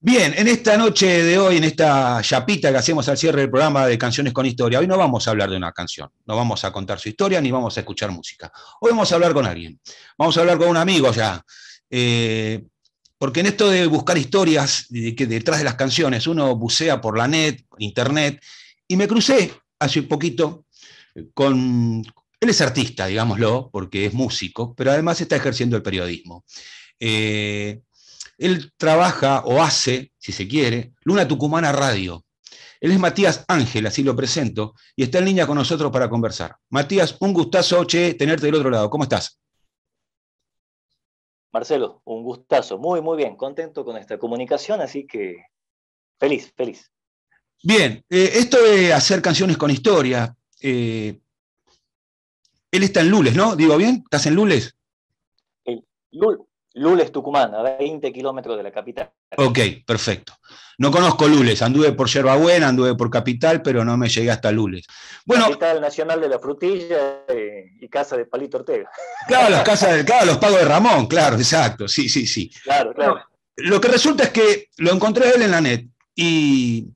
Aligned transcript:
Bien, 0.00 0.32
en 0.36 0.46
esta 0.46 0.76
noche 0.76 1.24
de 1.24 1.38
hoy, 1.40 1.56
en 1.56 1.64
esta 1.64 2.22
chapita 2.22 2.70
que 2.70 2.76
hacemos 2.76 3.08
al 3.08 3.18
cierre 3.18 3.40
del 3.40 3.50
programa 3.50 3.84
de 3.84 3.98
Canciones 3.98 4.32
con 4.32 4.46
Historia, 4.46 4.78
hoy 4.78 4.86
no 4.86 4.96
vamos 4.96 5.26
a 5.26 5.32
hablar 5.32 5.50
de 5.50 5.56
una 5.56 5.72
canción, 5.72 6.08
no 6.24 6.36
vamos 6.36 6.62
a 6.64 6.70
contar 6.70 7.00
su 7.00 7.08
historia 7.08 7.40
ni 7.40 7.50
vamos 7.50 7.76
a 7.76 7.80
escuchar 7.80 8.12
música. 8.12 8.52
Hoy 8.80 8.92
vamos 8.92 9.10
a 9.10 9.16
hablar 9.16 9.34
con 9.34 9.44
alguien, 9.44 9.80
vamos 10.16 10.36
a 10.36 10.40
hablar 10.42 10.56
con 10.56 10.68
un 10.68 10.76
amigo 10.76 11.10
ya. 11.12 11.44
Eh, 11.90 12.64
porque 13.18 13.40
en 13.40 13.46
esto 13.46 13.70
de 13.70 13.88
buscar 13.88 14.16
historias 14.16 14.86
que 14.88 15.26
detrás 15.26 15.58
de 15.58 15.64
las 15.64 15.74
canciones, 15.74 16.28
uno 16.28 16.54
bucea 16.54 17.00
por 17.00 17.18
la 17.18 17.26
net, 17.26 17.64
internet, 17.78 18.40
y 18.86 18.94
me 18.94 19.08
crucé 19.08 19.52
hace 19.80 20.02
poquito 20.04 20.66
con... 21.34 22.04
Él 22.38 22.48
es 22.48 22.60
artista, 22.60 23.06
digámoslo, 23.06 23.68
porque 23.72 24.06
es 24.06 24.14
músico, 24.14 24.76
pero 24.76 24.92
además 24.92 25.20
está 25.20 25.34
ejerciendo 25.34 25.76
el 25.76 25.82
periodismo. 25.82 26.44
Eh, 27.00 27.80
él 28.38 28.72
trabaja 28.76 29.42
o 29.44 29.60
hace, 29.60 30.12
si 30.16 30.32
se 30.32 30.48
quiere, 30.48 30.94
Luna 31.02 31.28
Tucumana 31.28 31.72
Radio. 31.72 32.24
Él 32.80 32.92
es 32.92 32.98
Matías 32.98 33.44
Ángel, 33.48 33.86
así 33.86 34.04
lo 34.04 34.14
presento, 34.14 34.74
y 34.94 35.02
está 35.02 35.18
en 35.18 35.24
línea 35.26 35.46
con 35.46 35.56
nosotros 35.56 35.90
para 35.90 36.08
conversar. 36.08 36.56
Matías, 36.70 37.16
un 37.20 37.32
gustazo, 37.32 37.84
che, 37.84 38.14
tenerte 38.14 38.46
del 38.46 38.54
otro 38.54 38.70
lado. 38.70 38.88
¿Cómo 38.88 39.02
estás? 39.02 39.40
Marcelo, 41.52 42.02
un 42.04 42.22
gustazo. 42.22 42.78
Muy, 42.78 43.00
muy 43.00 43.16
bien. 43.16 43.36
Contento 43.36 43.84
con 43.84 43.96
esta 43.96 44.18
comunicación, 44.18 44.80
así 44.80 45.06
que 45.06 45.44
feliz, 46.18 46.52
feliz. 46.56 46.92
Bien, 47.62 48.04
eh, 48.08 48.30
esto 48.34 48.62
de 48.62 48.92
hacer 48.92 49.20
canciones 49.20 49.56
con 49.56 49.70
historia. 49.70 50.36
Eh, 50.60 51.18
él 52.70 52.82
está 52.82 53.00
en 53.00 53.10
Lules, 53.10 53.34
¿no? 53.34 53.56
¿Digo 53.56 53.76
bien? 53.76 54.02
¿Estás 54.04 54.26
en 54.26 54.34
Lules? 54.34 54.76
El, 55.64 55.84
Lules, 56.78 57.12
Tucumán, 57.12 57.54
a 57.54 57.62
20 57.62 58.12
kilómetros 58.12 58.56
de 58.56 58.62
la 58.62 58.70
capital. 58.70 59.10
Ok, 59.36 59.58
perfecto. 59.86 60.34
No 60.78 60.92
conozco 60.92 61.26
Lules, 61.26 61.60
anduve 61.60 61.92
por 61.92 62.08
Yerbabuena, 62.08 62.68
anduve 62.68 62.94
por 62.94 63.10
Capital, 63.10 63.62
pero 63.62 63.84
no 63.84 63.96
me 63.96 64.08
llegué 64.08 64.30
hasta 64.30 64.52
Lules. 64.52 64.86
Bueno, 65.24 65.46
capital 65.46 65.80
nacional 65.80 66.20
de 66.20 66.28
la 66.28 66.38
frutilla 66.38 67.24
eh, 67.28 67.72
y 67.80 67.88
casa 67.88 68.16
de 68.16 68.26
Palito 68.26 68.58
Ortega. 68.58 68.88
Claro, 69.26 69.50
las 69.50 69.64
casas, 69.64 70.04
claro, 70.04 70.26
los 70.26 70.38
pagos 70.38 70.60
de 70.60 70.64
Ramón, 70.64 71.08
claro, 71.08 71.36
exacto, 71.38 71.88
sí, 71.88 72.08
sí, 72.08 72.26
sí. 72.28 72.48
Claro, 72.62 72.94
claro. 72.94 73.20
lo 73.56 73.80
que 73.80 73.88
resulta 73.88 74.24
es 74.24 74.30
que 74.30 74.68
lo 74.76 74.92
encontré 74.92 75.30
él 75.34 75.42
en 75.42 75.50
la 75.50 75.60
net 75.60 75.84
y, 76.14 76.86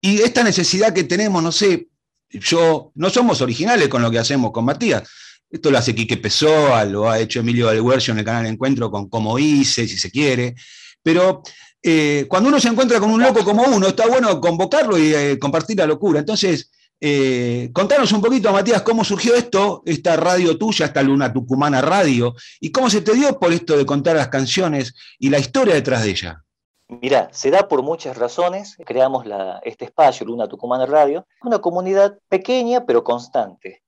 y 0.00 0.22
esta 0.22 0.42
necesidad 0.42 0.94
que 0.94 1.04
tenemos, 1.04 1.42
no 1.42 1.52
sé, 1.52 1.88
yo, 2.30 2.90
no 2.94 3.10
somos 3.10 3.42
originales 3.42 3.88
con 3.88 4.00
lo 4.00 4.10
que 4.10 4.18
hacemos 4.18 4.50
con 4.50 4.64
Matías, 4.64 5.08
esto 5.52 5.70
lo 5.70 5.76
hace 5.76 5.94
Quique 5.94 6.16
Pessoa, 6.16 6.84
lo 6.86 7.10
ha 7.10 7.20
hecho 7.20 7.40
Emilio 7.40 7.68
Alhuercio 7.68 8.12
en 8.12 8.18
el 8.20 8.24
canal 8.24 8.46
Encuentro 8.46 8.90
con 8.90 9.10
Como 9.10 9.38
hice, 9.38 9.86
si 9.86 9.98
se 9.98 10.10
quiere. 10.10 10.54
Pero 11.02 11.42
eh, 11.82 12.24
cuando 12.26 12.48
uno 12.48 12.58
se 12.58 12.68
encuentra 12.68 12.98
con 12.98 13.10
un 13.10 13.22
loco 13.22 13.44
como 13.44 13.62
uno, 13.64 13.88
está 13.88 14.06
bueno 14.06 14.40
convocarlo 14.40 14.96
y 14.96 15.14
eh, 15.14 15.38
compartir 15.38 15.76
la 15.76 15.86
locura. 15.86 16.20
Entonces, 16.20 16.70
eh, 16.98 17.68
contanos 17.74 18.12
un 18.12 18.22
poquito, 18.22 18.50
Matías, 18.50 18.80
cómo 18.80 19.04
surgió 19.04 19.34
esto, 19.34 19.82
esta 19.84 20.16
radio 20.16 20.56
tuya, 20.56 20.86
esta 20.86 21.02
Luna 21.02 21.30
Tucumana 21.30 21.82
Radio, 21.82 22.34
y 22.58 22.72
cómo 22.72 22.88
se 22.88 23.02
te 23.02 23.12
dio 23.12 23.38
por 23.38 23.52
esto 23.52 23.76
de 23.76 23.84
contar 23.84 24.16
las 24.16 24.28
canciones 24.28 24.94
y 25.18 25.28
la 25.28 25.38
historia 25.38 25.74
detrás 25.74 26.02
de 26.02 26.10
ella. 26.10 26.42
Mira, 26.88 27.28
se 27.30 27.50
da 27.50 27.68
por 27.68 27.82
muchas 27.82 28.16
razones. 28.16 28.76
Creamos 28.86 29.26
este 29.64 29.84
espacio, 29.84 30.24
Luna 30.26 30.48
Tucumana 30.48 30.86
Radio, 30.86 31.26
una 31.42 31.58
comunidad 31.58 32.18
pequeña 32.30 32.86
pero 32.86 33.04
constante. 33.04 33.82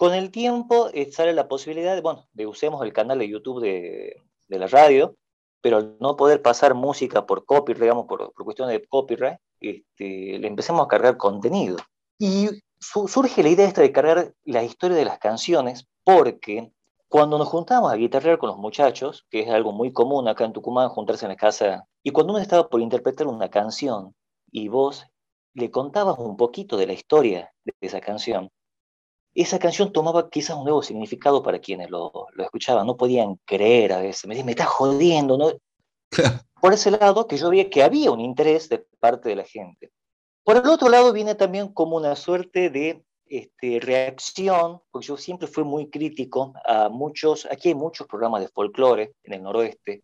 Con 0.00 0.14
el 0.14 0.30
tiempo 0.30 0.88
eh, 0.94 1.12
sale 1.12 1.34
la 1.34 1.46
posibilidad 1.46 1.94
de, 1.94 2.00
bueno, 2.00 2.26
usemos 2.48 2.82
el 2.82 2.94
canal 2.94 3.18
de 3.18 3.28
YouTube 3.28 3.60
de, 3.60 4.16
la 4.48 4.66
radio, 4.66 5.14
pero 5.60 5.76
al 5.76 5.98
no 6.00 6.16
poder 6.16 6.40
pasar 6.40 6.72
música 6.72 7.26
por 7.26 7.44
copyright, 7.44 7.82
digamos, 7.82 8.06
por, 8.06 8.32
cuestiones 8.32 8.72
de 8.72 8.86
copyright, 8.86 9.36
este, 9.60 10.38
le 10.38 10.48
empecemos 10.48 10.82
a 10.82 10.88
cargar 10.88 11.18
contenido. 11.18 11.76
Y 12.18 12.48
surge 12.78 13.42
la 13.42 13.50
idea 13.50 13.70
de 13.70 13.92
cargar 13.92 14.32
la 14.44 14.62
historia 14.62 14.96
de 14.96 15.04
las 15.04 15.18
canciones, 15.18 15.86
porque 16.02 16.72
cuando 17.06 17.36
nos 17.36 17.48
juntamos 17.48 17.92
a 17.92 17.96
guitarrear 17.96 18.38
con 18.38 18.48
los 18.48 18.56
muchachos, 18.56 19.26
que 19.28 19.40
es 19.40 19.50
algo 19.50 19.72
muy 19.72 19.92
común 19.92 20.28
acá 20.28 20.46
en 20.46 20.54
Tucumán, 20.54 20.88
juntarse 20.88 21.26
en 21.26 21.32
la 21.32 21.36
casa, 21.36 21.84
y 22.02 22.12
cuando 22.12 22.32
uno 22.32 22.40
estaba 22.40 22.70
por 22.70 22.80
interpretar 22.80 23.26
una 23.26 23.50
canción 23.50 24.14
y 24.50 24.68
vos 24.68 25.04
le 25.52 25.70
contabas 25.70 26.18
un 26.18 26.38
poquito 26.38 26.78
de 26.78 26.86
la 26.86 26.94
historia 26.94 27.52
de 27.66 27.74
esa 27.82 28.00
canción, 28.00 28.50
esa 29.34 29.58
canción 29.58 29.92
tomaba 29.92 30.28
quizás 30.28 30.56
un 30.56 30.64
nuevo 30.64 30.82
significado 30.82 31.42
para 31.42 31.58
quienes 31.58 31.90
lo, 31.90 32.26
escuchaban. 32.38 32.86
No 32.86 32.96
podían 32.96 33.36
creer 33.44 33.92
a 33.92 34.00
veces. 34.00 34.26
Me 34.26 34.34
decían, 34.34 34.46
me 34.46 34.52
estás 34.52 34.68
jodiendo. 34.68 35.38
¿no? 35.38 35.52
Por 36.60 36.72
ese 36.72 36.90
lado, 36.90 37.26
que 37.26 37.36
yo 37.36 37.50
veía 37.50 37.70
que 37.70 37.82
había 37.82 38.10
un 38.10 38.20
interés 38.20 38.68
de 38.68 38.84
parte 38.98 39.28
de 39.28 39.36
la 39.36 39.44
gente. 39.44 39.90
Por 40.44 40.56
el 40.56 40.66
otro 40.66 40.88
lado, 40.88 41.12
viene 41.12 41.34
también 41.34 41.68
como 41.68 41.96
una 41.96 42.16
suerte 42.16 42.70
de 42.70 43.04
este, 43.26 43.78
reacción, 43.80 44.80
porque 44.90 45.06
yo 45.06 45.16
siempre 45.16 45.46
fui 45.46 45.62
muy 45.62 45.88
crítico 45.88 46.52
a 46.66 46.88
muchos, 46.88 47.46
aquí 47.50 47.68
hay 47.68 47.74
muchos 47.74 48.06
programas 48.08 48.40
de 48.40 48.48
folclore 48.48 49.14
en 49.22 49.34
el 49.34 49.42
noroeste, 49.42 50.02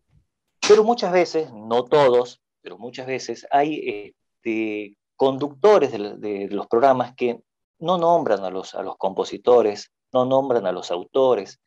pero 0.65 0.83
muchas 0.83 1.11
veces, 1.11 1.51
no 1.51 1.83
todos, 1.83 2.39
pero 2.61 2.77
muchas 2.77 3.05
veces 3.05 3.45
hay 3.51 4.13
este, 4.43 4.97
conductores 5.17 5.91
de, 5.91 6.47
los 6.49 6.67
programas 6.67 7.13
que 7.15 7.41
no 7.79 7.97
nombran 7.97 8.43
a 8.43 8.49
los, 8.49 8.75
a 8.75 8.83
los 8.83 8.97
compositores, 8.97 9.91
no 10.11 10.25
nombran 10.25 10.65
a 10.65 10.71
los 10.71 10.91
autores, 10.91 11.59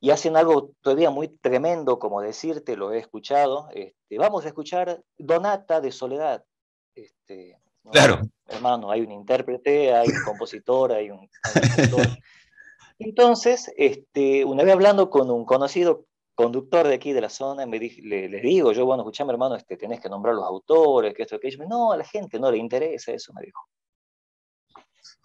y 0.00 0.10
hacen 0.10 0.36
algo 0.36 0.70
todavía 0.80 1.10
muy 1.10 1.28
tremendo, 1.28 1.98
como 1.98 2.22
decirte, 2.22 2.76
lo 2.76 2.92
he 2.92 2.98
escuchado, 2.98 3.68
este, 3.74 4.18
vamos 4.18 4.44
a 4.44 4.48
escuchar 4.48 5.02
Donata 5.18 5.80
de 5.80 5.92
Soledad. 5.92 6.42
Este, 6.94 7.58
claro. 7.90 8.20
Hermano, 8.46 8.90
hay 8.90 9.02
un 9.02 9.12
intérprete, 9.12 9.94
hay 9.94 10.08
un 10.08 10.24
compositor, 10.24 10.92
hay 10.92 11.10
un... 11.10 11.28
Entonces, 12.98 13.72
este, 13.76 14.44
una 14.44 14.62
vez 14.62 14.72
hablando 14.72 15.10
con 15.10 15.30
un 15.30 15.44
conocido 15.44 16.06
conductor 16.34 16.88
de 16.88 16.94
aquí 16.94 17.12
de 17.12 17.20
la 17.20 17.28
zona, 17.28 17.66
me 17.66 17.78
le, 17.78 18.40
digo, 18.40 18.72
yo, 18.72 18.86
bueno, 18.86 19.02
escuchame 19.02 19.32
hermano, 19.32 19.56
este, 19.56 19.76
tenés 19.76 20.00
que 20.00 20.08
nombrar 20.08 20.34
los 20.34 20.44
autores, 20.44 21.14
que 21.14 21.22
esto, 21.22 21.38
que 21.38 21.48
aquello. 21.48 21.66
No, 21.68 21.92
a 21.92 21.98
la 21.98 22.04
gente 22.04 22.38
no 22.38 22.50
le 22.50 22.56
interesa 22.56 23.12
eso, 23.12 23.32
me 23.34 23.42
dijo. 23.42 23.60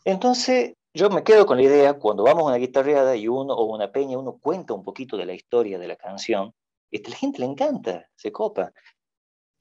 Entonces, 0.06 0.76
yo 0.94 1.10
me 1.10 1.24
quedo 1.24 1.46
con 1.46 1.58
la 1.58 1.64
idea, 1.64 1.96
cuando 1.96 2.24
vamos 2.24 2.44
a 2.44 2.48
una 2.48 2.58
guitarreada 2.58 3.16
y 3.16 3.28
uno 3.28 3.54
o 3.54 3.66
una 3.66 3.92
peña, 3.92 4.18
uno 4.18 4.38
cuenta 4.40 4.74
un 4.74 4.84
poquito 4.84 5.18
de 5.18 5.26
la 5.26 5.34
historia 5.34 5.80
de 5.80 5.88
la 5.88 5.96
canción, 5.96 6.54
este, 6.92 7.10
la 7.10 7.18
gente 7.18 7.40
le 7.40 7.46
encanta, 7.46 8.08
se 8.16 8.32
copa. 8.32 8.72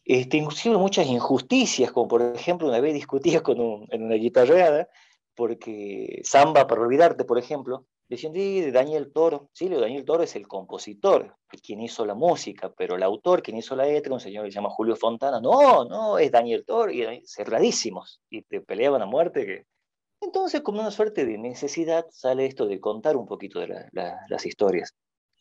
Este, 0.04 0.36
inclusive 0.36 0.76
muchas 0.76 1.06
injusticias, 1.06 1.90
como 1.90 2.08
por 2.08 2.22
ejemplo 2.22 2.68
una 2.68 2.78
vez 2.78 2.92
discutía 2.92 3.42
con 3.42 3.58
un, 3.58 3.88
en 3.90 4.04
una 4.04 4.16
guitarreada, 4.16 4.88
porque 5.34 6.20
Samba 6.22 6.66
para 6.66 6.82
olvidarte, 6.82 7.24
por 7.24 7.38
ejemplo, 7.38 7.86
decían 8.06 8.34
de 8.34 8.70
Daniel 8.70 9.10
Toro, 9.12 9.48
sí, 9.54 9.68
Daniel 9.68 10.04
Toro 10.04 10.22
es 10.22 10.36
el 10.36 10.46
compositor, 10.46 11.36
quien 11.62 11.80
hizo 11.80 12.04
la 12.04 12.14
música, 12.14 12.70
pero 12.76 12.96
el 12.96 13.02
autor, 13.02 13.42
quien 13.42 13.56
hizo 13.56 13.74
la 13.74 13.86
letra, 13.86 14.12
un 14.12 14.20
señor 14.20 14.44
que 14.44 14.50
se 14.50 14.56
llama 14.56 14.68
Julio 14.70 14.94
Fontana, 14.94 15.40
no, 15.40 15.86
no, 15.86 16.18
es 16.18 16.30
Daniel 16.30 16.64
Toro, 16.66 16.92
y 16.92 17.22
cerradísimos, 17.26 18.20
y 18.28 18.42
te 18.42 18.60
peleaban 18.60 19.00
a 19.00 19.06
muerte 19.06 19.46
que 19.46 19.73
entonces, 20.24 20.62
como 20.62 20.80
una 20.80 20.90
suerte 20.90 21.24
de 21.24 21.38
necesidad, 21.38 22.06
sale 22.10 22.46
esto 22.46 22.66
de 22.66 22.80
contar 22.80 23.16
un 23.16 23.26
poquito 23.26 23.60
de 23.60 23.88
las 23.92 24.46
historias. 24.46 24.94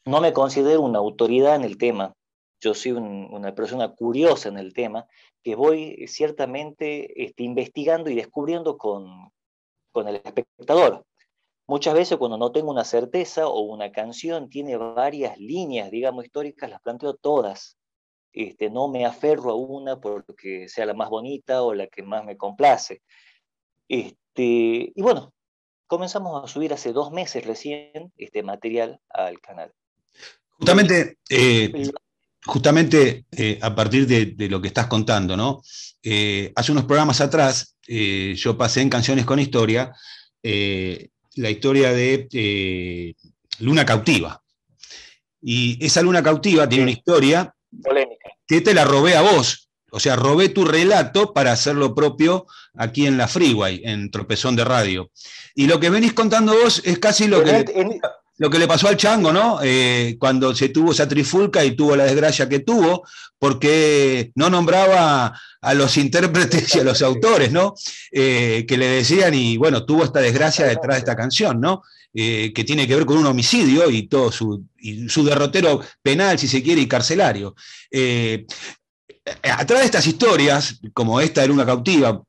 No 0.05 0.21
me 0.21 0.33
considero 0.33 0.81
una 0.81 0.99
autoridad 0.99 1.55
en 1.55 1.63
el 1.63 1.77
tema. 1.77 2.13
Yo 2.59 2.73
soy 2.73 2.91
una 2.91 3.55
persona 3.55 3.89
curiosa 3.93 4.49
en 4.49 4.57
el 4.57 4.73
tema, 4.73 5.05
que 5.43 5.55
voy 5.55 5.95
eh, 5.97 6.07
ciertamente 6.07 7.23
este, 7.23 7.43
investigando 7.43 8.09
y 8.09 8.15
descubriendo 8.15 8.77
con, 8.77 9.31
con 9.91 10.07
el 10.07 10.17
espectador. 10.17 11.05
Muchas 11.67 11.93
veces 11.93 12.17
cuando 12.17 12.37
no 12.37 12.51
tengo 12.51 12.71
una 12.71 12.83
certeza 12.83 13.47
o 13.47 13.61
una 13.61 13.91
canción 13.91 14.49
tiene 14.49 14.77
varias 14.77 15.37
líneas, 15.37 15.91
digamos, 15.91 16.25
históricas, 16.25 16.69
las 16.69 16.81
planteo 16.81 17.15
todas. 17.15 17.77
Este, 18.33 18.69
no 18.69 18.87
me 18.87 19.05
aferro 19.05 19.51
a 19.51 19.55
una 19.55 19.99
porque 19.99 20.67
sea 20.67 20.85
la 20.85 20.93
más 20.93 21.09
bonita 21.09 21.63
o 21.63 21.73
la 21.73 21.87
que 21.87 22.03
más 22.03 22.25
me 22.25 22.35
complace. 22.35 23.01
Este, 23.87 24.22
este, 24.33 24.91
y 24.95 25.01
bueno, 25.01 25.31
comenzamos 25.85 26.43
a 26.43 26.47
subir 26.51 26.73
hace 26.73 26.91
dos 26.91 27.11
meses 27.11 27.45
recién 27.45 28.11
este 28.17 28.41
material 28.41 28.99
al 29.09 29.39
canal. 29.39 29.71
Justamente, 30.57 31.17
eh, 31.29 31.91
justamente 32.43 33.25
eh, 33.31 33.59
a 33.61 33.75
partir 33.75 34.07
de, 34.07 34.49
lo 34.49 34.59
que 34.59 34.69
estás 34.69 34.87
contando, 34.87 35.37
¿no? 35.37 35.61
Eh, 36.01 36.51
hace 36.55 36.71
unos 36.71 36.85
programas 36.85 37.21
atrás 37.21 37.77
yo 37.85 38.57
pasé 38.57 38.81
en 38.81 38.89
Canciones 38.89 39.25
con 39.25 39.39
Historia 39.39 39.93
la 40.41 41.49
historia 41.49 41.91
de 41.91 43.15
Luna 43.59 43.85
Cautiva. 43.85 44.41
Y 45.41 45.85
esa 45.85 46.01
Luna 46.01 46.23
Cautiva 46.23 46.67
tiene 46.69 46.83
una 46.83 46.91
historia 46.91 47.53
polémica 47.83 48.29
que 48.47 48.61
te 48.61 48.73
la 48.73 48.85
robé 48.85 49.15
a 49.15 49.21
vos, 49.21 49.69
o 49.93 49.99
sea, 49.99 50.15
robé 50.15 50.49
tu 50.49 50.65
relato 50.65 51.33
para 51.33 51.51
hacer 51.51 51.75
lo 51.75 51.93
propio 51.93 52.47
aquí 52.75 53.05
en 53.05 53.15
la 53.15 53.27
Freeway, 53.27 53.81
en 53.85 54.09
Tropezón 54.09 54.55
de 54.55 54.65
Radio. 54.65 55.11
Y 55.53 55.67
lo 55.67 55.79
que 55.79 55.91
venís 55.91 56.13
contando 56.13 56.53
vos 56.53 56.81
es 56.83 56.97
casi 56.97 57.27
lo 57.27 57.43
que... 57.43 57.65
En, 57.75 58.01
Lo 58.39 58.49
que 58.49 58.57
le 58.57 58.67
pasó 58.67 58.87
al 58.87 58.97
Chango, 58.97 59.31
¿no? 59.31 59.59
Eh, 59.61 60.17
cuando 60.19 60.55
se 60.55 60.69
tuvo 60.69 60.91
esa 60.91 61.07
trifulca 61.07 61.63
y 61.63 61.75
tuvo 61.75 61.95
la 61.95 62.05
desgracia 62.05 62.49
que 62.49 62.59
tuvo, 62.59 63.03
porque 63.37 64.31
no 64.33 64.49
nombraba 64.49 65.39
a 65.61 65.73
los 65.75 65.95
intérpretes 66.05 66.75
y 66.75 66.79
a 66.79 66.83
los 66.83 67.03
autores, 67.03 67.51
¿no? 67.51 67.75
Eh, 68.11 68.65
que 68.67 68.75
le 68.75 68.87
decían, 68.87 69.35
y 69.35 69.57
bueno, 69.57 69.85
tuvo 69.85 70.03
esta 70.03 70.19
desgracia 70.19 70.65
detrás 70.65 70.95
de 70.95 70.99
esta 70.99 71.15
canción, 71.15 71.61
¿no? 71.61 71.83
Eh, 72.15 72.51
que 72.53 72.63
tiene 72.63 72.87
que 72.87 72.95
ver 72.95 73.05
con 73.05 73.19
un 73.19 73.27
homicidio 73.27 73.87
y 73.91 74.07
todo 74.07 74.31
su, 74.31 74.65
su 75.07 75.23
derrotero 75.23 75.81
penal, 76.01 76.39
si 76.39 76.47
se 76.47 76.63
quiere, 76.63 76.81
y 76.81 76.87
carcelario. 76.87 77.55
Atrás 79.43 79.79
de 79.79 79.85
estas 79.85 80.07
historias, 80.07 80.79
como 80.93 81.19
esta 81.19 81.41
de 81.41 81.47
Luna 81.47 81.65
Cautiva, 81.65 82.21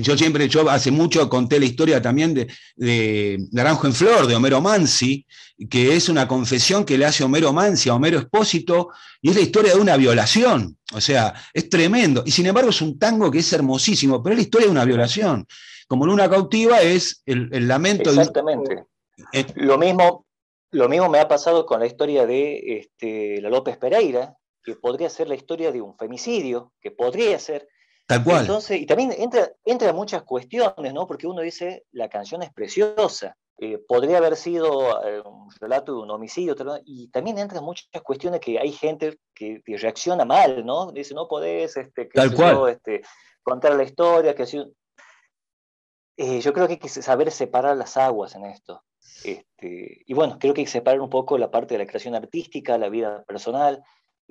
yo 0.00 0.16
siempre, 0.16 0.48
yo 0.48 0.68
hace 0.70 0.90
mucho 0.90 1.28
conté 1.28 1.58
la 1.58 1.66
historia 1.66 2.00
también 2.00 2.32
de, 2.34 3.46
Naranjo 3.52 3.86
en 3.86 3.92
Flor, 3.92 4.26
de 4.26 4.34
Homero 4.34 4.60
Mansi, 4.60 5.26
que 5.68 5.94
es 5.94 6.08
una 6.08 6.26
confesión 6.26 6.84
que 6.84 6.96
le 6.96 7.04
hace 7.04 7.24
Homero 7.24 7.52
Mansi 7.52 7.90
a 7.90 7.94
Homero 7.94 8.18
Espósito, 8.18 8.88
y 9.20 9.30
es 9.30 9.36
la 9.36 9.42
historia 9.42 9.74
de 9.74 9.80
una 9.80 9.96
violación. 9.98 10.78
O 10.94 11.00
sea, 11.00 11.34
es 11.52 11.68
tremendo. 11.68 12.22
Y 12.24 12.30
sin 12.30 12.46
embargo 12.46 12.70
es 12.70 12.80
un 12.80 12.98
tango 12.98 13.30
que 13.30 13.40
es 13.40 13.52
hermosísimo, 13.52 14.22
pero 14.22 14.32
es 14.32 14.38
la 14.38 14.42
historia 14.42 14.66
de 14.66 14.72
una 14.72 14.84
violación. 14.86 15.46
Como 15.86 16.06
Luna 16.06 16.30
Cautiva 16.30 16.80
es 16.80 17.22
el, 17.26 17.50
lamento 17.68 18.10
Exactamente. 18.10 18.84
Eh, 19.32 19.44
lo, 19.56 19.76
mismo, 19.76 20.24
lo 20.70 20.88
mismo 20.88 21.10
me 21.10 21.20
ha 21.20 21.28
pasado 21.28 21.66
con 21.66 21.80
la 21.80 21.86
historia 21.86 22.24
de 22.24 22.78
este, 22.78 23.42
la 23.42 23.50
López 23.50 23.76
Pereira, 23.76 24.34
que 24.62 24.76
podría 24.76 25.10
ser 25.10 25.28
la 25.28 25.34
historia 25.34 25.72
de 25.72 25.80
un 25.80 25.96
femicidio, 25.96 26.72
que 26.80 26.90
podría 26.90 27.38
ser 27.38 27.68
Tal 28.06 28.24
cual. 28.24 28.40
Entonces, 28.40 28.80
y 28.80 28.86
también 28.86 29.14
entra, 29.16 29.52
entra 29.64 29.92
muchas 29.92 30.22
cuestiones, 30.24 30.92
¿no? 30.92 31.06
Porque 31.06 31.26
uno 31.26 31.40
dice, 31.40 31.84
la 31.92 32.08
canción 32.08 32.42
es 32.42 32.52
preciosa, 32.52 33.36
eh, 33.58 33.78
podría 33.78 34.18
haber 34.18 34.36
sido 34.36 35.06
eh, 35.06 35.20
un 35.20 35.48
relato 35.60 35.92
de 35.94 36.02
un 36.02 36.10
homicidio, 36.10 36.56
y 36.84 37.08
también 37.08 37.38
entran 37.38 37.62
muchas 37.62 38.02
cuestiones 38.02 38.40
que 38.40 38.58
hay 38.58 38.72
gente 38.72 39.18
que, 39.34 39.62
reacciona 39.66 40.24
mal, 40.24 40.66
¿no? 40.66 40.90
Dice, 40.90 41.14
no 41.14 41.28
podés 41.28 41.76
este, 41.76 42.06
Tal 42.06 42.34
cual. 42.34 42.70
este, 42.70 43.02
contar 43.42 43.74
la 43.74 43.84
historia, 43.84 44.34
que 44.34 44.42
así... 44.42 44.60
Eh, 46.16 46.40
yo 46.40 46.52
creo 46.52 46.66
que 46.66 46.74
hay 46.74 46.78
que 46.78 46.88
saber 46.88 47.30
separar 47.30 47.76
las 47.76 47.96
aguas 47.96 48.34
en 48.34 48.44
esto. 48.44 48.82
Este, 49.24 50.02
y 50.04 50.12
bueno, 50.12 50.38
creo 50.38 50.52
que 50.54 50.60
hay 50.62 50.64
que 50.66 50.70
separar 50.70 51.00
un 51.00 51.08
poco 51.08 51.38
la 51.38 51.50
parte 51.50 51.74
de 51.74 51.78
la 51.78 51.86
creación 51.86 52.14
artística, 52.14 52.76
la 52.78 52.88
vida 52.88 53.22
personal, 53.24 53.82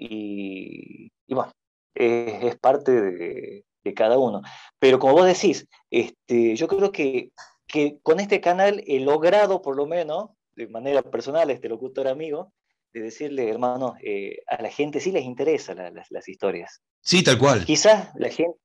y, 0.01 1.11
y 1.27 1.33
bueno, 1.33 1.53
es 1.93 2.57
parte 2.57 2.91
de, 2.91 3.65
cada 3.95 4.17
uno. 4.17 4.41
Pero 4.79 4.99
como 4.99 5.13
vos 5.13 5.25
decís, 5.25 5.67
este, 5.89 6.55
yo 6.55 6.67
creo 6.67 6.91
que, 6.91 7.31
que 7.67 7.99
con 8.01 8.19
este 8.19 8.41
canal 8.41 8.83
he 8.87 8.99
logrado, 8.99 9.61
por 9.61 9.75
lo 9.75 9.85
menos, 9.85 10.31
de 10.55 10.67
manera 10.67 11.01
personal, 11.03 11.49
este 11.51 11.69
locutor 11.69 12.07
amigo, 12.07 12.51
de 12.93 13.01
decirle, 13.01 13.49
hermano, 13.49 13.95
eh, 14.01 14.39
a 14.47 14.61
la 14.61 14.69
gente 14.69 14.99
sí 14.99 15.11
les 15.11 15.23
interesa 15.23 15.73
las 15.75 16.27
historias. 16.27 16.81
Sí, 17.01 17.23
tal 17.23 17.37
cual. 17.37 17.65
Quizás 17.65 18.09
la 18.15 18.29
gente 18.29 18.57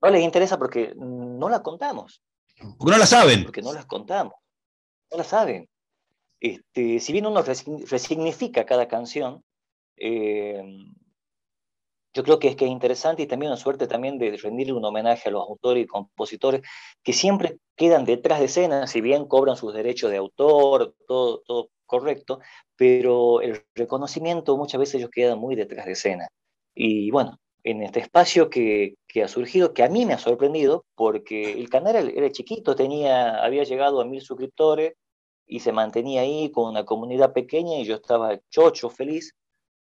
no 0.00 0.10
les 0.10 0.22
interesa 0.22 0.58
porque 0.58 0.92
no 0.96 1.48
la 1.48 1.62
contamos. 1.62 2.22
Porque 2.78 2.92
no 2.92 2.98
la 2.98 3.06
saben. 3.06 3.44
Porque 3.44 3.62
no 3.62 3.72
las 3.72 3.86
contamos. 3.86 4.34
No 5.10 5.18
la 5.18 5.24
saben. 5.24 5.68
Este, 6.40 7.00
si 7.00 7.12
bien 7.12 7.26
uno 7.26 7.42
resignifica 7.42 8.64
cada 8.64 8.86
canción, 8.88 9.42
eh, 9.96 10.62
yo 12.14 12.22
creo 12.22 12.38
que 12.38 12.48
es 12.48 12.56
que 12.56 12.64
es 12.64 12.70
interesante 12.70 13.22
y 13.22 13.26
también 13.26 13.50
una 13.50 13.60
suerte 13.60 13.88
también 13.88 14.18
de 14.18 14.36
rendirle 14.36 14.72
un 14.72 14.84
homenaje 14.84 15.28
a 15.28 15.32
los 15.32 15.42
autores 15.42 15.82
y 15.82 15.86
compositores 15.86 16.62
que 17.02 17.12
siempre 17.12 17.58
quedan 17.76 18.04
detrás 18.04 18.38
de 18.38 18.46
escena, 18.46 18.86
si 18.86 19.00
bien 19.00 19.26
cobran 19.26 19.56
sus 19.56 19.74
derechos 19.74 20.10
de 20.12 20.18
autor, 20.18 20.94
todo, 21.08 21.42
todo 21.44 21.70
correcto, 21.86 22.38
pero 22.76 23.40
el 23.40 23.64
reconocimiento 23.74 24.56
muchas 24.56 24.78
veces 24.78 24.96
ellos 24.96 25.10
quedan 25.10 25.38
muy 25.38 25.56
detrás 25.56 25.86
de 25.86 25.92
escena. 25.92 26.28
Y 26.72 27.10
bueno, 27.10 27.40
en 27.64 27.82
este 27.82 28.00
espacio 28.00 28.48
que, 28.48 28.94
que, 29.08 29.24
ha 29.24 29.28
surgido, 29.28 29.74
que 29.74 29.82
a 29.82 29.88
mí 29.88 30.06
me 30.06 30.14
ha 30.14 30.18
sorprendido, 30.18 30.84
porque 30.94 31.52
el 31.52 31.68
canal 31.68 31.96
era, 31.96 32.10
era, 32.10 32.30
chiquito, 32.30 32.76
tenía, 32.76 33.42
había 33.44 33.64
llegado 33.64 34.00
a 34.00 34.04
mil 34.04 34.20
suscriptores 34.20 34.94
y 35.46 35.60
se 35.60 35.72
mantenía 35.72 36.22
ahí 36.22 36.50
con 36.52 36.70
una 36.70 36.84
comunidad 36.84 37.32
pequeña 37.32 37.78
y 37.78 37.84
yo 37.84 37.96
estaba 37.96 38.38
chocho, 38.50 38.88
feliz, 38.88 39.34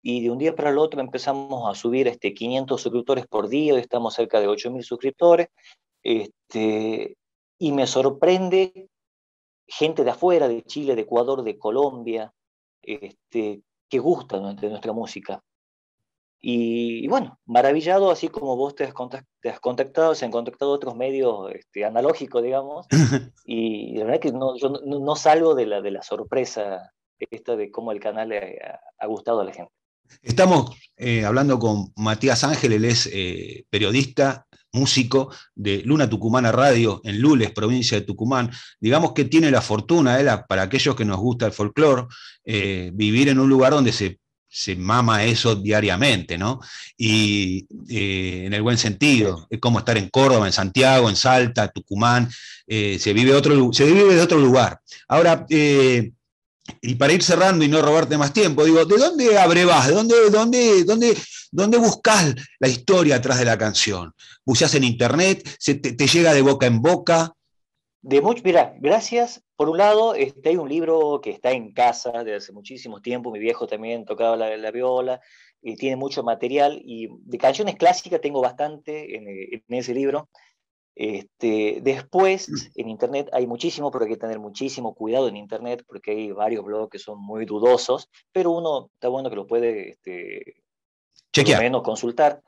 y 0.08 0.22
de 0.22 0.30
un 0.30 0.38
día 0.38 0.54
para 0.54 0.70
el 0.70 0.78
otro 0.78 1.00
empezamos 1.00 1.68
a 1.68 1.74
subir 1.74 2.06
este, 2.06 2.32
500 2.32 2.80
suscriptores 2.80 3.26
por 3.26 3.48
día, 3.48 3.74
hoy 3.74 3.80
estamos 3.80 4.14
cerca 4.14 4.38
de 4.38 4.46
8.000 4.46 4.82
suscriptores, 4.82 5.48
este, 6.00 7.16
y 7.58 7.72
me 7.72 7.88
sorprende 7.88 8.88
gente 9.66 10.04
de 10.04 10.10
afuera, 10.12 10.46
de 10.46 10.62
Chile, 10.62 10.94
de 10.94 11.02
Ecuador, 11.02 11.42
de 11.42 11.58
Colombia, 11.58 12.32
este, 12.82 13.62
que 13.88 13.98
gusta 13.98 14.38
de 14.38 14.70
nuestra 14.70 14.92
música. 14.92 15.42
Y, 16.40 17.08
bueno, 17.08 17.40
maravillado, 17.44 18.12
así 18.12 18.28
como 18.28 18.54
vos 18.54 18.76
te 18.76 18.84
has, 18.84 18.94
contactado, 19.60 20.14
se 20.14 20.24
han 20.24 20.30
contactado 20.30 20.70
otros 20.70 20.94
medios 20.94 21.52
este, 21.52 21.84
analógicos, 21.84 22.44
digamos, 22.44 22.86
y 23.44 23.96
la 23.96 24.04
verdad 24.04 24.24
es 24.24 24.30
que 24.30 24.38
no, 24.38 24.56
yo 24.56 24.68
no, 24.68 25.16
salgo 25.16 25.56
de 25.56 25.66
la, 25.66 25.80
de 25.80 25.90
la 25.90 26.02
sorpresa 26.04 26.92
esta 27.18 27.56
de 27.56 27.72
cómo 27.72 27.90
el 27.90 27.98
canal 27.98 28.28
le 28.28 28.60
ha 28.98 29.06
gustado 29.08 29.40
a 29.40 29.44
la 29.44 29.52
gente. 29.52 29.75
Estamos 30.22 30.76
eh, 30.96 31.24
hablando 31.24 31.58
con 31.58 31.92
Matías 31.96 32.42
Ángel, 32.42 32.72
él 32.72 32.84
es 32.86 33.08
eh, 33.12 33.64
periodista, 33.68 34.46
músico 34.72 35.30
de 35.54 35.82
Luna 35.84 36.08
Tucumana 36.08 36.52
Radio 36.52 37.00
en 37.04 37.20
Lules, 37.20 37.50
provincia 37.50 37.98
de 37.98 38.06
Tucumán. 38.06 38.50
Digamos 38.80 39.12
que 39.12 39.24
tiene 39.26 39.50
la 39.50 39.60
fortuna, 39.60 40.20
eh, 40.20 40.26
para 40.48 40.62
aquellos 40.62 40.96
que 40.96 41.04
nos 41.04 41.18
gusta 41.18 41.46
el 41.46 41.52
folclore, 41.52 42.06
vivir 42.92 43.28
en 43.28 43.38
un 43.38 43.48
lugar 43.48 43.72
donde 43.72 43.92
se, 43.92 44.18
mama 44.76 45.24
eso 45.24 45.54
diariamente, 45.54 46.38
¿no? 46.38 46.60
Y 46.96 47.66
en 47.88 48.54
el 48.54 48.62
buen 48.62 48.78
sentido, 48.78 49.46
es 49.50 49.60
como 49.60 49.80
estar 49.80 49.98
en 49.98 50.08
Córdoba, 50.08 50.46
en 50.46 50.52
Santiago, 50.52 51.10
en 51.10 51.16
Salta, 51.16 51.68
Tucumán, 51.68 52.30
se, 52.66 53.12
vive 53.12 53.34
otro, 53.34 53.70
se 53.72 53.84
vive 53.84 54.14
de 54.14 54.22
otro 54.22 54.38
lugar. 54.38 54.80
Ahora, 55.08 55.44
y 56.80 56.94
para 56.94 57.12
ir 57.12 57.22
cerrando 57.22 57.64
y 57.64 57.68
no 57.68 57.82
robarte 57.82 58.18
más 58.18 58.32
tiempo, 58.32 58.64
digo, 58.64 58.84
¿de 58.84 58.96
dónde 58.96 59.38
abrevas? 59.38 59.88
¿De 59.88 59.94
dónde, 59.94 60.14
dónde, 60.30 60.84
dónde, 60.84 61.16
dónde 61.50 61.78
buscas 61.78 62.34
la 62.58 62.68
historia 62.68 63.16
atrás 63.16 63.38
de 63.38 63.44
la 63.44 63.58
canción? 63.58 64.12
¿Buscas 64.44 64.74
en 64.74 64.84
internet? 64.84 65.48
¿Se 65.58 65.74
te, 65.74 66.06
llega 66.06 66.32
de 66.34 66.42
boca 66.42 66.66
en 66.66 66.80
boca? 66.80 67.32
De 68.02 68.20
mucho, 68.20 68.42
mira, 68.44 68.74
gracias. 68.78 69.42
Por 69.56 69.68
un 69.68 69.78
lado, 69.78 70.14
este, 70.14 70.50
hay 70.50 70.56
un 70.56 70.68
libro 70.68 71.20
que 71.22 71.30
está 71.30 71.52
en 71.52 71.72
casa 71.72 72.12
desde 72.12 72.36
hace 72.36 72.52
muchísimo 72.52 73.00
tiempo. 73.00 73.32
Mi 73.32 73.38
viejo 73.38 73.66
también 73.66 74.04
tocaba 74.04 74.36
la, 74.36 74.70
viola 74.70 75.20
y 75.62 75.76
tiene 75.76 75.96
mucho 75.96 76.22
material. 76.22 76.80
Y 76.84 77.08
de 77.10 77.38
canciones 77.38 77.76
clásicas 77.76 78.20
tengo 78.20 78.40
bastante 78.40 79.16
en, 79.16 79.26
en 79.28 79.62
ese 79.68 79.94
libro. 79.94 80.28
Este, 80.98 81.80
después, 81.82 82.48
mm. 82.48 82.80
en 82.80 82.88
Internet 82.88 83.28
hay 83.32 83.46
muchísimo, 83.46 83.90
pero 83.90 84.06
hay 84.06 84.12
que 84.12 84.16
tener 84.16 84.38
muchísimo 84.38 84.94
cuidado 84.94 85.28
en 85.28 85.36
Internet 85.36 85.84
porque 85.86 86.12
hay 86.12 86.32
varios 86.32 86.64
blogs 86.64 86.90
que 86.90 86.98
son 86.98 87.20
muy 87.20 87.44
dudosos, 87.44 88.08
pero 88.32 88.50
uno 88.50 88.88
está 88.94 89.08
bueno 89.08 89.28
que 89.28 89.36
lo 89.36 89.46
puede 89.46 89.90
este, 89.90 90.62
chequear. 91.34 91.62
menos 91.62 91.82
consultar, 91.82 92.42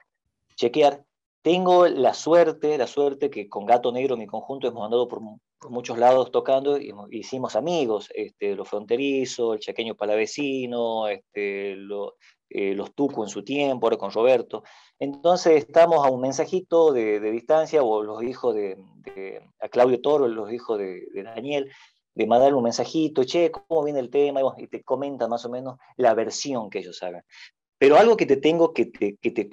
chequear. 0.57 1.05
Tengo 1.43 1.87
la 1.89 2.15
suerte, 2.15 2.79
la 2.79 2.87
suerte 2.87 3.29
que 3.29 3.51
con 3.51 3.67
Gato 3.67 3.93
Negro, 3.93 4.17
mi 4.17 4.27
conjunto, 4.27 4.67
hemos 4.67 4.83
andado 4.83 5.07
por, 5.09 5.21
muchos 5.69 5.99
lados 5.99 6.31
tocando 6.31 6.79
y 6.79 6.95
hicimos 7.11 7.57
amigos, 7.57 8.09
este, 8.15 8.55
los 8.55 8.69
fronterizos, 8.69 9.55
el 9.55 9.61
chaqueño 9.61 9.95
palavecino, 9.95 11.09
este, 11.09 11.75
lo, 11.75 12.15
eh, 12.51 12.75
los 12.75 12.95
Tucu 12.95 13.23
en 13.23 13.29
su 13.29 13.45
tiempo, 13.45 13.87
ahora 13.87 13.99
con 13.99 14.11
Roberto. 14.11 14.63
Entonces 14.99 15.57
estamos 15.57 16.05
a 16.07 16.11
un 16.11 16.21
mensajito 16.21 16.93
de, 16.93 17.21
distancia, 17.21 17.83
o 17.83 18.03
los 18.03 18.23
hijos 18.23 18.55
de, 18.55 18.77
a 19.61 19.69
Claudio 19.69 20.01
Toro, 20.01 20.29
los 20.29 20.51
hijos 20.53 20.79
de, 20.79 21.07
Daniel, 21.25 21.71
de 22.15 22.27
mandarle 22.27 22.57
un 22.57 22.65
mensajito, 22.65 23.25
che, 23.25 23.51
¿cómo 23.51 23.85
viene 23.85 24.01
el 24.01 24.11
tema? 24.11 24.41
Y, 24.57 24.67
te 24.67 24.83
comentan 24.83 25.31
más 25.31 25.45
o 25.45 25.51
menos 25.51 25.77
la 25.97 26.15
versión 26.15 26.71
que 26.71 26.79
ellos 26.79 27.03
hagan. 27.03 27.23
Pero 27.77 27.97
algo 27.97 28.17
que 28.17 28.27
te 28.27 28.39
tengo 28.39 28.73
que 28.73 28.87
te, 28.87 29.17
que 29.17 29.31
te, 29.31 29.49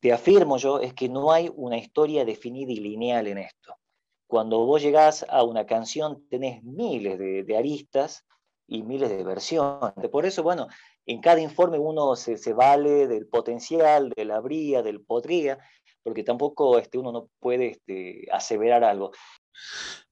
te 0.00 0.12
afirmo 0.12 0.56
yo 0.56 0.80
es 0.80 0.94
que 0.94 1.08
no 1.08 1.32
hay 1.32 1.50
una 1.54 1.76
historia 1.76 2.24
definida 2.24 2.72
y 2.72 2.76
lineal 2.80 3.26
en 3.26 3.38
esto. 3.38 3.76
Cuando 4.26 4.64
vos 4.64 4.80
llegás 4.80 5.26
a 5.28 5.44
una 5.44 5.66
canción 5.66 6.26
tenés 6.28 6.62
miles 6.62 7.18
de, 7.18 7.44
de 7.44 7.56
aristas 7.56 8.24
y 8.70 8.82
miles 8.82 9.10
de 9.10 9.24
versiones. 9.24 10.08
Por 10.10 10.24
eso, 10.24 10.42
bueno, 10.44 10.68
en 11.04 11.20
cada 11.20 11.40
informe 11.40 11.78
uno 11.78 12.14
se, 12.14 12.36
vale 12.52 13.08
del 13.08 13.26
potencial, 13.26 14.12
de 14.16 14.24
la 14.24 14.36
habría, 14.36 14.80
del 14.82 15.00
podría, 15.00 15.58
porque 16.04 16.22
tampoco 16.22 16.78
este, 16.78 16.96
uno 16.96 17.10
no 17.10 17.28
puede 17.40 17.72
este, 17.72 18.28
aseverar 18.32 18.84
algo. 18.84 19.10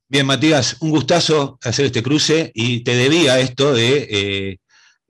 Bien, 0.08 0.26
Matías, 0.26 0.76
un 0.80 0.90
gustazo 0.90 1.58
hacer 1.62 1.86
este 1.86 2.02
cruce 2.02 2.50
y 2.52 2.82
te 2.82 2.96
debía 2.96 3.38
esto 3.38 3.72
de 3.72 4.08
eh, 4.10 4.58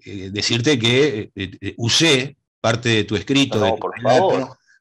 eh, 0.04 0.30
decirte 0.30 0.78
que 0.78 1.30
eh, 1.34 1.74
usé 1.78 2.36
parte 2.60 2.90
de 2.90 3.04
tu 3.04 3.16
escrito 3.16 3.78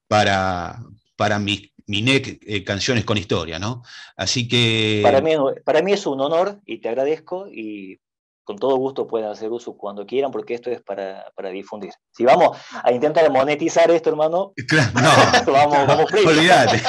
para, 0.09 0.79
para 1.15 1.39
mi, 1.39 1.71
mi 1.85 2.01
NEC 2.01 2.65
Canciones 2.65 3.05
con 3.05 3.17
Historia, 3.17 3.59
¿no? 3.59 3.83
Así 4.17 4.47
que... 4.47 4.99
Para 5.03 5.21
mí, 5.21 5.35
para 5.63 5.81
mí 5.81 5.93
es 5.93 6.05
un 6.05 6.19
honor 6.19 6.59
y 6.65 6.79
te 6.79 6.89
agradezco 6.89 7.47
y 7.47 7.99
con 8.47 8.57
todo 8.57 8.77
gusto 8.77 9.05
pueden 9.05 9.29
hacer 9.29 9.51
uso 9.51 9.73
cuando 9.73 10.05
quieran, 10.05 10.31
porque 10.31 10.53
esto 10.53 10.71
es 10.71 10.81
para, 10.81 11.33
difundir. 11.51 11.91
Si 12.15 12.23
vamos 12.23 12.57
a 12.81 12.93
intentar 12.93 13.29
monetizar 13.29 13.91
esto, 13.91 14.09
hermano, 14.09 14.53
claro, 14.65 14.91
no, 15.45 15.51
vamos, 15.51 15.85
vamos 15.85 16.13
Olvídate. 16.25 16.81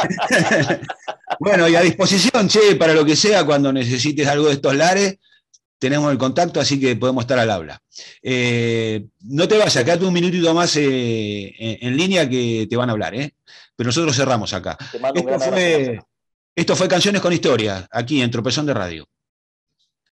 bueno, 1.41 1.67
y 1.67 1.75
a 1.75 1.81
disposición, 1.81 2.47
che, 2.49 2.77
para 2.77 2.95
lo 2.95 3.05
que 3.05 3.17
sea, 3.17 3.45
cuando 3.45 3.73
necesites 3.73 4.29
algo 4.29 4.47
de 4.47 4.53
estos 4.53 4.77
lares, 4.77 5.19
tenemos 5.81 6.13
el 6.13 6.19
contacto, 6.19 6.61
así 6.61 6.79
que 6.79 6.95
podemos 6.95 7.25
estar 7.25 7.41
al 7.41 7.51
habla. 7.51 7.83
Eh, 8.23 9.07
no 9.23 9.49
te 9.49 9.59
vayas, 9.59 9.83
quédate 9.83 10.05
un 10.05 10.15
minutito 10.15 10.55
más 10.55 10.77
eh, 10.77 11.53
en, 11.59 11.97
línea 11.97 12.29
que 12.31 12.69
te 12.71 12.77
van 12.77 12.89
a 12.89 12.93
hablar, 12.93 13.17
¿eh? 13.17 13.35
Pero 13.75 13.89
nosotros 13.89 14.15
cerramos 14.15 14.53
acá. 14.53 14.79
Esto 15.13 15.41
fue, 15.41 16.01
esto 16.55 16.77
fue 16.77 16.87
Canciones 16.87 17.21
con 17.21 17.33
Historia, 17.33 17.89
aquí 17.91 18.23
en 18.23 18.31
Tropezón 18.31 18.67
de 18.67 18.75
Radio. 18.75 19.09